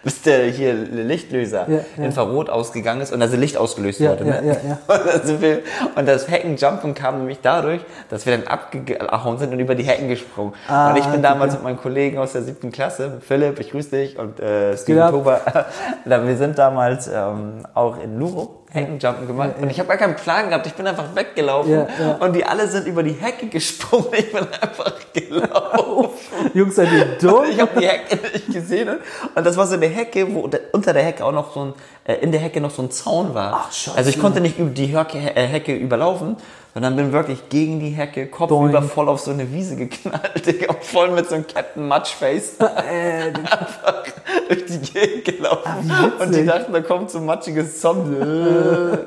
[0.03, 2.03] bis der hier Lichtlöser Ja, ja.
[2.03, 4.25] Infrarot ausgegangen ist und also Licht ausgelöst Ja, wurde.
[4.25, 4.47] ja, ne?
[4.47, 4.95] ja, ja.
[5.21, 5.59] Und, wir,
[5.95, 10.07] und das Heckenjumpen kam nämlich dadurch, dass wir dann abgehauen sind und über die Hecken
[10.07, 10.53] gesprungen.
[10.67, 13.91] Ah, und ich bin damals mit meinen Kollegen aus der siebten Klasse, Philipp, ich grüße
[13.91, 15.11] dich und äh, Steven?
[15.11, 15.39] Tober,
[16.05, 20.49] wir sind damals ähm, auch in Luro Heckenjumpen gemacht und ich habe gar keinen Plan
[20.49, 22.11] gehabt, ich bin einfach weggelaufen Ja, ja.
[22.15, 26.09] und die alle sind über die Hecke gesprungen, ich bin einfach gelaufen.
[26.53, 27.43] Jungs, seid ihr dumm?
[27.49, 28.89] Ich habe die Hecke nicht gesehen.
[29.35, 31.73] Und das war so eine Hecke, wo unter- der Hecke auch noch so ein,
[32.05, 33.65] äh, in der Hecke noch so ein Zaun war.
[33.67, 33.97] Ach, scheiße.
[33.97, 36.37] Also ich konnte nicht über die Hecke, äh, Hecke überlaufen,
[36.73, 38.89] sondern bin wirklich gegen die Hecke, kopfüber Boing.
[38.89, 43.31] voll auf so eine Wiese geknallt, Digga, voll mit so einem Captain Matchface Äh,
[44.49, 45.71] durch die Gegend gelaufen.
[45.83, 48.17] wie Und die dachten, da kommt so ein matschiges Zombie.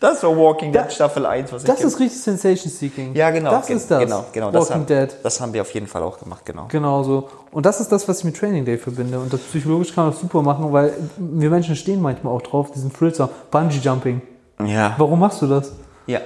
[0.00, 3.14] Das war Walking Dead Staffel 1, was ich das kenn- ist richtig Sensation Seeking.
[3.16, 3.50] ja, genau.
[3.50, 4.04] Das ist das.
[4.04, 4.52] Genau, genau.
[4.52, 5.16] Das Walking haben, Dead.
[5.24, 6.66] das haben wir auf jeden Fall auch gemacht, genau.
[6.68, 7.28] Genau so.
[7.50, 9.18] Und das ist das, was ich mit Training Day verbinde.
[9.18, 12.70] Und das psychologisch kann man das super machen, weil wir Menschen stehen manchmal auch drauf,
[12.70, 13.12] diesen Thrill
[13.50, 14.22] Bungee Jumping.
[14.64, 14.94] Ja.
[14.98, 15.72] Warum machst du das?
[16.06, 16.20] Ja.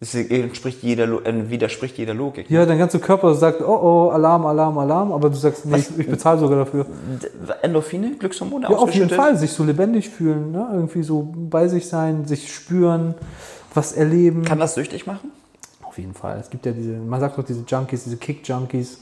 [0.00, 2.48] Das entspricht jeder, äh, widerspricht jeder Logik.
[2.48, 5.98] Ja, dein ganzer Körper sagt, oh oh, Alarm, Alarm, Alarm, aber du sagst, nee, ich,
[5.98, 6.86] ich bezahle sogar dafür.
[7.62, 9.10] Endorphine, Glückshormone Ja, auf jeden?
[9.10, 10.68] Fall, sich so lebendig fühlen, ne?
[10.72, 13.16] irgendwie so bei sich sein, sich spüren,
[13.74, 14.44] was erleben.
[14.44, 15.32] Kann das süchtig machen?
[15.82, 16.38] Auf jeden Fall.
[16.38, 19.00] Es gibt ja diese, man sagt doch diese Junkies, diese Kick-Junkies,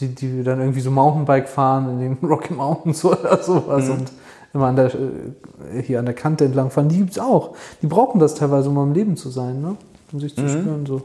[0.00, 4.10] die, die dann irgendwie so Mountainbike fahren in den Rocky Mountains oder sowas und
[4.52, 6.88] immer an der, äh, hier an der Kante entlang fahren.
[6.88, 7.54] Die gibt's auch.
[7.82, 9.76] Die brauchen das teilweise, um am Leben zu sein, ne?
[10.12, 10.86] Um sich zu spüren.
[10.86, 11.02] So.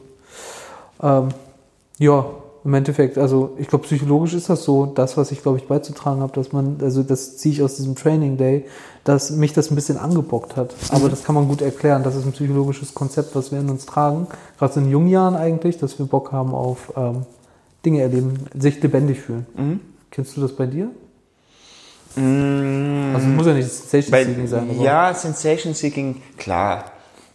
[1.01, 1.29] Ähm,
[1.99, 2.25] ja,
[2.63, 6.21] im Endeffekt, also ich glaube, psychologisch ist das so, das, was ich glaube ich beizutragen
[6.21, 8.65] habe, dass man, also das ziehe ich aus diesem Training Day,
[9.05, 10.75] dass mich das ein bisschen angebockt hat.
[10.89, 12.03] Aber das kann man gut erklären.
[12.03, 14.27] Das ist ein psychologisches Konzept, was wir in uns tragen.
[14.59, 17.25] Gerade so in jungen Jahren eigentlich, dass wir Bock haben auf ähm,
[17.85, 19.79] Dinge erleben, sich lebendig fühlen.
[20.11, 20.89] Kennst du das bei dir?
[22.17, 26.85] Also es muss ja nicht Sensation Seeking sein, ja, Sensation Seeking, klar.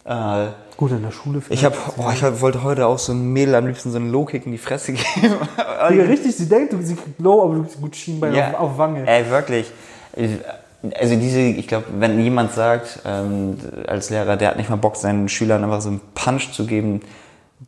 [0.03, 1.61] Äh, gut in der Schule vielleicht.
[1.61, 4.11] ich, hab, oh, ich hab, wollte heute auch so ein Mädel am liebsten so einen
[4.11, 5.03] Low-Kick in die Fresse geben.
[5.89, 8.77] Digga, richtig, sie denkt, du sie kriegt low, aber du kriegst gut Schienbein auf, auf
[8.77, 9.07] Wange.
[9.07, 9.71] Ey, wirklich.
[10.15, 13.57] Also diese, ich glaube, wenn jemand sagt, ähm,
[13.87, 17.01] als Lehrer, der hat nicht mal Bock, seinen Schülern einfach so einen Punch zu geben,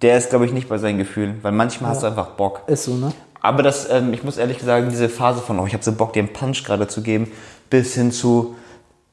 [0.02, 1.40] der ist, glaube ich, nicht bei seinen Gefühlen.
[1.42, 2.64] Weil manchmal hast du einfach Bock.
[2.68, 3.14] Ist so, ne?
[3.42, 6.14] Aber das, ähm, ich muss ehrlich sagen, diese Phase von, oh, ich habe so Bock,
[6.14, 7.32] dir einen Punch gerade zu geben,
[7.70, 8.56] bis hin zu,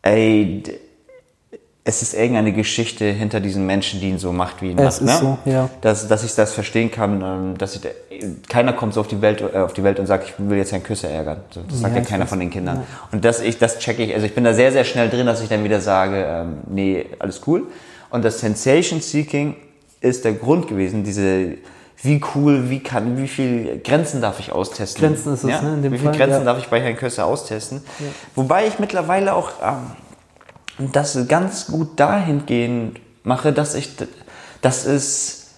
[0.00, 0.62] ey,
[1.84, 5.16] es ist irgendeine Geschichte hinter diesen Menschen, die ihn so macht, wie ihn Es macht.
[5.16, 5.36] ist ne?
[5.44, 5.68] so, ja.
[5.80, 7.80] Dass, dass ich das verstehen kann, ähm, dass ich,
[8.48, 10.70] keiner kommt so auf die Welt, äh, auf die Welt und sagt, ich will jetzt
[10.70, 11.38] Herrn Küsser ärgern.
[11.68, 12.28] Das sagt Ja, ja keiner weiß.
[12.30, 12.84] von den Kindern.
[13.10, 15.40] Und das, ich, das checke ich, also ich bin da sehr, sehr schnell drin, dass
[15.42, 17.64] ich dann wieder sage, ähm, nee, alles cool.
[18.10, 19.56] Und das Sensation Seeking
[20.00, 21.54] ist der Grund gewesen, diese,
[22.00, 25.02] wie cool, wie kann, wie viel Grenzen darf ich austesten?
[25.02, 26.44] Grenzen ist es, ne, in dem wie viele Fall, Grenzen ja.
[26.44, 27.82] darf ich bei Herrn Köster austesten?
[28.36, 29.78] Wobei ich mittlerweile auch ähm,
[30.78, 33.90] das ganz gut dahingehend mache, dass ich,
[34.60, 35.50] das ist,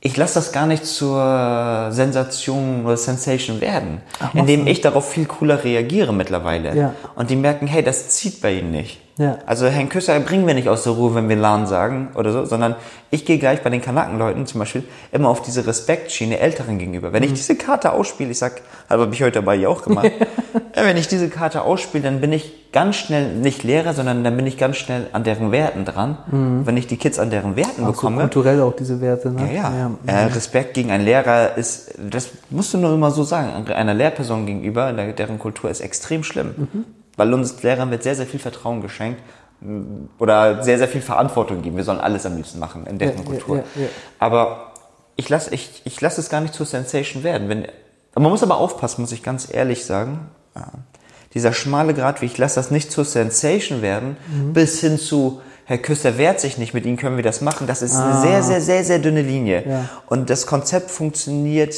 [0.00, 5.26] ich lasse das gar nicht zur Sensation oder Sensation werden, Ach, indem ich darauf viel
[5.26, 6.76] cooler reagiere mittlerweile.
[6.76, 6.94] Ja.
[7.14, 9.00] Und die merken, hey, das zieht bei ihnen nicht.
[9.18, 9.38] Ja.
[9.46, 12.44] Also Herrn Küsser bringen wir nicht aus der Ruhe, wenn wir Lan sagen oder so,
[12.46, 12.74] sondern
[13.10, 17.12] ich gehe gleich bei den Kanakenleuten zum Beispiel immer auf diese Respektschiene Älteren gegenüber.
[17.12, 20.10] Wenn ich diese Karte ausspiele, ich sag, habe ich heute dabei ja auch gemacht,
[20.76, 24.34] ja, wenn ich diese Karte ausspiele, dann bin ich ganz schnell nicht Lehrer, sondern dann
[24.34, 26.62] bin ich ganz schnell an deren Werten dran.
[26.64, 29.54] Wenn ich die Kids an deren Werten Auch so bekomme, kulturell auch diese Werte, ne?
[29.54, 29.90] ja, ja.
[30.06, 34.46] Äh, Respekt gegen einen Lehrer ist, das musst du nur immer so sagen, einer Lehrperson
[34.46, 36.54] gegenüber, der- deren Kultur ist extrem schlimm.
[37.22, 39.22] Weil uns Lehrern wird sehr, sehr viel Vertrauen geschenkt
[39.62, 41.76] m, oder sehr, sehr viel Verantwortung geben.
[41.76, 43.56] Wir sollen alles am liebsten machen in deren Ja, Kultur.
[43.58, 43.88] ja, ja.
[44.18, 44.72] Aber
[45.14, 47.48] ich lasse ich, ich lass es gar nicht zur Sensation werden.
[47.48, 47.66] Wenn,
[48.16, 50.28] man muss aber aufpassen, muss ich ganz ehrlich sagen.
[51.34, 54.52] Dieser schmale Grad, wie ich lasse das nicht zur Sensation werden, Mhm.
[54.52, 57.68] bis hin zu Herr Küster wehrt sich nicht, mit Ihnen können wir das machen.
[57.68, 59.62] Das ist eine sehr, sehr, sehr, sehr dünne Linie.
[59.64, 59.70] Ah.
[59.70, 59.88] Ja.
[60.08, 61.74] Und das Konzept funktioniert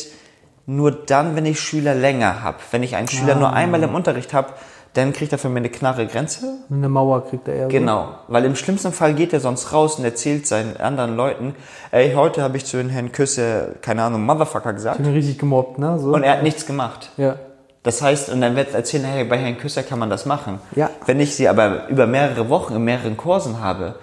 [0.67, 2.57] nur dann, wenn ich Schüler länger habe.
[2.71, 4.55] Wenn ich einen Schüler nur einmal im Unterricht habe,
[4.95, 6.47] dann kriegt er von mir eine klare Grenze.
[6.71, 7.69] Eine Mauer kriegt er eher so.
[7.71, 11.55] Genau, weil im schlimmsten Fall geht er sonst raus und erzählt seinen anderen Leuten,
[11.91, 15.39] ey, heute habe ich zu den Herrn Küsse, keine Ahnung, Motherfucker gesagt Ich bin richtig
[15.39, 15.99] gemobbt, ne?
[15.99, 16.15] So.
[16.15, 17.11] und er hat nichts gemacht.
[17.17, 17.37] ja.
[17.83, 20.59] Das heißt, und dann wird er erzählen, hey, bei Herrn Küsser kann man das machen.
[20.75, 20.89] Ja.
[21.05, 23.97] Wenn ich sie aber über mehrere Wochen in mehreren Kursen habe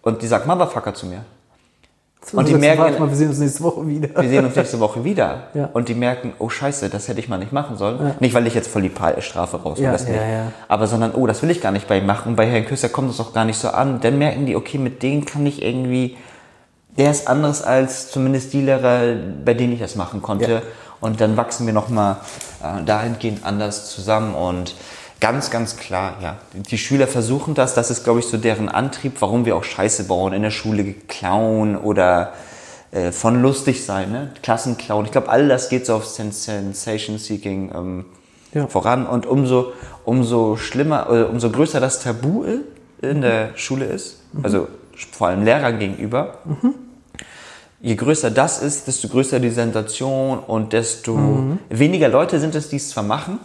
[0.00, 1.22] und die sagt Motherfucker zu mir,
[2.24, 4.08] So, Und die merken- mal, wir sehen uns nächste Woche wieder.
[4.20, 5.68] wir sehen uns nächste Woche wieder Ja.
[5.72, 8.14] und die merken, oh scheiße, das hätte ich mal nicht machen sollen.
[8.18, 10.20] Nicht, weil ich jetzt voll die Strafe raus Ja, das ja, nicht.
[10.20, 10.52] ja.
[10.66, 12.30] Aber sondern, oh, das will ich gar nicht bei ihm machen.
[12.30, 14.00] Und bei Herrn Küsser kommt es auch gar nicht so an.
[14.00, 16.16] Dann merken die, okay, mit denen kann ich irgendwie,
[16.98, 20.50] der ist anders als zumindest die Lehrer, bei denen ich das machen konnte.
[20.50, 20.62] Ja.
[21.00, 22.16] Und dann wachsen wir nochmal
[22.62, 24.74] äh, dahingehend anders zusammen und
[25.20, 29.16] ganz, ganz klar, ja, die Schüler versuchen das, das ist, glaube ich, so deren Antrieb,
[29.20, 32.32] warum wir auch Scheiße bauen, in der Schule klauen oder
[32.92, 34.32] äh, von lustig sein, ne?
[34.42, 35.06] Klassenclown.
[35.06, 38.04] Ich glaube, all das geht so auf Sensation Seeking ähm,
[38.52, 38.66] Ja.
[38.68, 39.06] voran.
[39.06, 39.72] Und umso,
[40.04, 42.44] umso schlimmer, äh, umso größer das Tabu
[43.02, 44.68] in der Schule ist, also
[45.12, 46.38] vor allem Lehrern gegenüber,
[47.80, 52.76] je größer das ist, desto größer die Sensation und desto weniger Leute sind es, die
[52.76, 53.38] es zwar machen,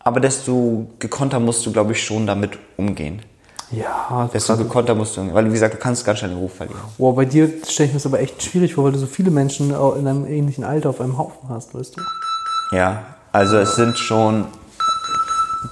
[0.00, 3.22] aber desto gekonter musst du, glaube ich, schon damit umgehen.
[3.70, 5.34] Ja, Desto gekonter musst du umgehen.
[5.34, 6.80] Weil, wie gesagt, du kannst ganz schnell den Ruf verlieren.
[6.96, 9.30] Boah, bei dir stelle ich mir das aber echt schwierig vor, weil du so viele
[9.30, 12.76] Menschen in einem ähnlichen Alter auf einem Haufen hast, weißt du?
[12.76, 14.46] Ja, also es sind schon,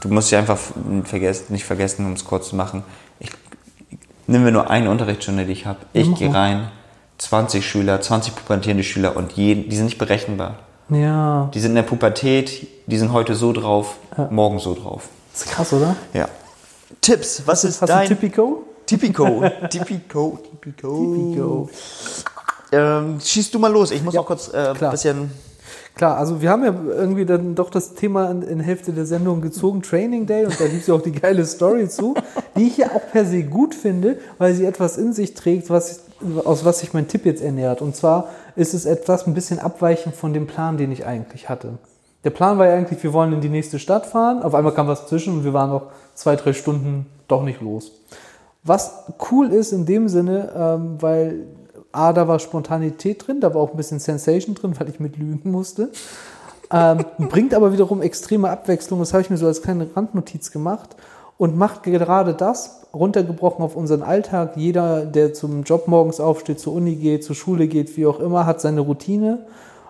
[0.03, 0.59] du musst ja einfach
[1.05, 2.85] vergessen, nicht vergessen, um es kurz zu machen.
[3.19, 3.31] Ich,
[4.27, 5.79] nehmen wir nur eine Unterrichtsstunde, die ich habe.
[5.95, 6.69] Ich gehe rein,
[7.17, 10.57] 20 Schüler, 20 pubertierende Schüler und jeden, die sind nicht berechenbar.
[10.88, 13.96] Ja, Die sind in der Pubertät, die sind heute so drauf,
[14.31, 15.09] morgen so drauf.
[15.35, 15.96] ist krass, oder?
[16.12, 16.29] Ja.
[17.01, 18.62] Tipps, was ist Hast dein du Tipico?
[18.87, 19.42] Tipico?
[19.68, 21.14] Tipico, Tipico.
[21.16, 21.70] Tipico.
[22.70, 23.90] Ähm, schieß du mal los.
[23.90, 25.31] Ich muss Ja, auch kurz äh, ein bisschen.
[25.96, 29.40] Klar, also wir haben ja irgendwie dann doch das Thema in, in Hälfte der Sendung
[29.40, 32.14] gezogen, Training Day, und da gibt es ja auch die geile Story zu,
[32.55, 36.01] die ich ja auch per se gut finde, weil sie etwas in sich trägt, was,
[36.44, 37.81] aus was sich mein Tipp jetzt ernährt.
[37.81, 41.79] Und zwar ist es etwas ein bisschen abweichend von dem Plan, den ich eigentlich hatte.
[42.25, 44.88] Der Plan war ja eigentlich, wir wollen in die nächste Stadt fahren, auf einmal kam
[44.88, 47.92] was zwischen und wir waren noch zwei, drei Stunden doch nicht los.
[48.64, 51.47] Was cool ist in dem Sinne, ähm, weil
[51.92, 55.16] A, da war Spontanität drin, da war auch ein bisschen Sensation drin, weil ich mit
[55.16, 55.90] lügen musste.
[56.73, 60.97] Ähm, bringt aber wiederum extreme Abwechslung, das habe ich mir so als kleine Randnotiz gemacht
[61.38, 64.53] und macht gerade das, runtergebrochen auf unseren Alltag.
[64.57, 68.46] Jeder, der zum Job morgens aufsteht, zur Uni geht, zur Schule geht, wie auch immer,
[68.46, 69.40] hat seine Routine.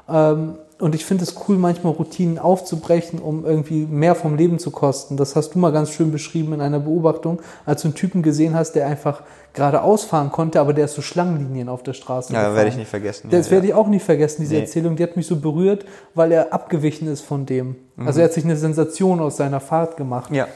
[0.09, 4.71] Ähm, und ich finde es cool, manchmal Routinen aufzubrechen, um irgendwie mehr vom Leben zu
[4.71, 5.17] kosten.
[5.17, 8.55] Das hast du mal ganz schön beschrieben in einer Beobachtung, als du einen Typen gesehen
[8.55, 9.23] hast, der einfach
[9.55, 12.31] geradeaus fahren konnte, aber der ist so Schlangenlinien auf der Straße.
[12.35, 12.57] Ja, gefahren.
[12.57, 13.31] werde ich nicht vergessen.
[13.31, 13.73] Das Ja, werde ja.
[13.73, 14.61] ich auch nie vergessen, diese Nee.
[14.63, 14.97] Erzählung.
[14.97, 17.77] Die hat mich so berührt, weil er abgewichen ist von dem.
[18.05, 20.31] Also er hat sich eine Sensation aus seiner Fahrt gemacht.
[20.31, 20.47] Ja.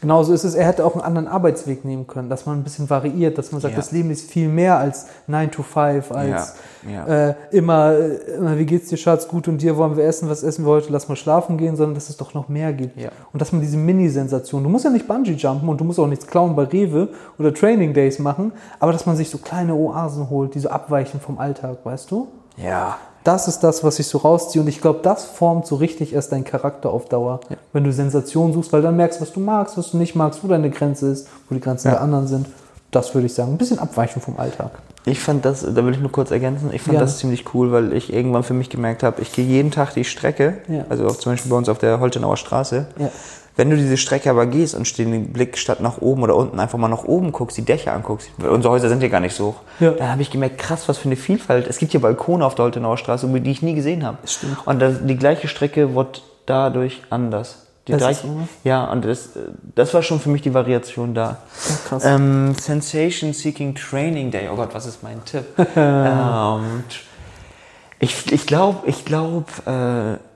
[0.00, 2.88] Genauso ist es, er hätte auch einen anderen Arbeitsweg nehmen können, dass man ein bisschen
[2.88, 3.80] variiert, dass man sagt, Ja.
[3.80, 6.54] das Leben ist viel mehr als 9 to 5, als
[6.88, 7.28] Ja, ja.
[7.28, 10.42] Äh, immer, äh, immer, wie geht's dir, Schatz, gut und dir, wollen wir essen, was
[10.42, 12.96] essen wir heute, lass mal schlafen gehen, sondern dass es doch noch mehr gibt.
[13.32, 16.06] Und dass man diese Mini-Sensation, du musst ja nicht Bungee jumpen und du musst auch
[16.06, 17.08] nichts klauen bei Rewe
[17.38, 21.20] oder Training Days machen, aber dass man sich so kleine Oasen holt, die so abweichen
[21.20, 22.28] vom Alltag, weißt du?
[22.56, 22.96] Ja.
[23.24, 24.62] Das ist das, was ich so rausziehe.
[24.62, 27.40] Und ich glaube, das formt so richtig erst deinen Charakter auf Dauer.
[27.72, 30.48] Wenn du Sensation suchst, weil dann merkst, was du magst, was du nicht magst, wo
[30.48, 31.94] deine Grenze ist, wo die Grenzen Ja.
[31.94, 32.46] der anderen sind.
[32.90, 33.52] Das würde ich sagen.
[33.52, 34.70] Ein bisschen abweichen vom Alltag.
[35.06, 37.00] Ich fand das, da will ich nur kurz ergänzen, ich fand Ja.
[37.00, 40.04] das ziemlich cool, weil ich irgendwann für mich gemerkt habe, ich gehe jeden Tag die
[40.04, 40.84] Strecke, Ja.
[40.90, 42.86] also auch zum Beispiel bei uns auf der Holtenauer Straße.
[43.52, 43.58] Ja.
[43.58, 46.78] Wenn du diese Strecke aber gehst und den Blick statt nach oben oder unten einfach
[46.78, 49.48] mal nach oben guckst, die Dächer anguckst, weil unsere Häuser sind ja gar nicht so
[49.48, 49.90] hoch, Ja.
[49.90, 51.66] dann habe ich gemerkt, krass, was für eine Vielfalt.
[51.66, 54.18] Es gibt hier Balkone auf der Holtenauer Straße, die ich nie gesehen habe.
[54.26, 54.66] Stimmt.
[54.66, 57.66] Und das, die gleiche Strecke wird dadurch anders.
[57.88, 58.48] Die Das so, ne?
[58.62, 59.30] ja, und das,
[59.74, 61.38] das war schon für mich die Variation da.
[61.88, 62.04] krass.
[62.04, 64.48] Ähm, Sensation Seeking Training Day.
[64.52, 65.44] Oh Gott, was ist mein Tipp?
[65.76, 66.84] ähm,
[67.98, 70.29] ich ich glaube, ich glaube, äh,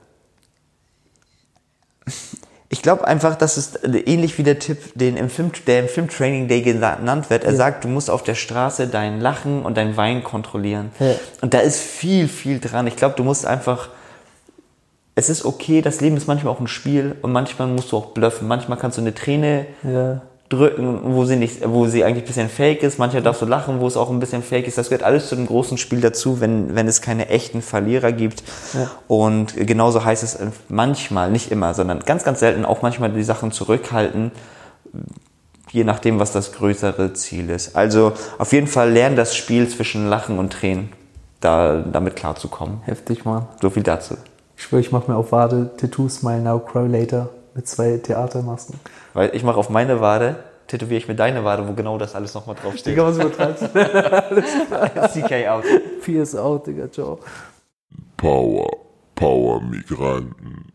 [2.69, 6.09] ich glaube einfach, dass es ähnlich wie der Tipp, den im Film, der im Film
[6.09, 7.43] Training Day genannt wird.
[7.43, 10.91] Er sagt, du musst auf der Straße dein Lachen und dein Wein kontrollieren.
[10.99, 11.15] Ja.
[11.41, 12.87] Und da ist viel, viel dran.
[12.87, 13.89] Ich glaube, du musst einfach
[15.15, 18.07] es ist okay, das Leben ist manchmal auch ein Spiel und manchmal musst du auch
[18.07, 18.49] bluffen.
[18.49, 20.21] Manchmal kannst du eine Träne Ja.
[20.49, 22.99] Drücken, wo sie nicht, wo sie eigentlich ein bisschen fake ist.
[22.99, 24.77] Manchmal darfst du lachen, wo es auch ein bisschen fake ist.
[24.77, 28.43] Das gehört alles zu dem großen Spiel dazu, wenn, wenn es keine echten Verlierer gibt.
[28.73, 28.91] Ja.
[29.07, 30.37] Und genauso heißt es
[30.69, 34.31] manchmal, nicht immer, sondern ganz, ganz selten auch manchmal die Sachen zurückhalten,
[35.71, 37.75] je nachdem, was das größere Ziel ist.
[37.75, 40.89] Also auf jeden Fall lernen das Spiel zwischen Lachen und Tränen,
[41.39, 42.81] da, damit klarzukommen.
[42.83, 43.47] Heftig, Mann.
[43.61, 44.15] So viel dazu.
[44.55, 48.79] Ich schwöre, ich mache mir auf Wade Tattoo Smile Now, Cry Later mit zwei Theatermasken.
[49.13, 50.35] Weil ich mache auf meine Wade,
[50.67, 52.93] tätowiere ich mir deine Wade, wo genau das alles nochmal draufsteht.
[52.93, 53.63] Digga, was übertreibst
[55.23, 55.63] CK out.
[56.03, 57.19] Peace out, Digga, ciao.
[58.17, 58.67] Power,
[59.15, 60.73] Power Migranten.